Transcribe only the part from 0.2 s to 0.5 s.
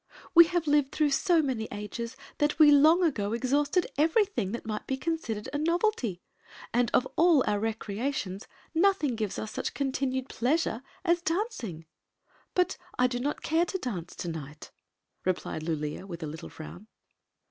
"We